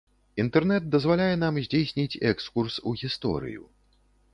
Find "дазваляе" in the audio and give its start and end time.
0.95-1.29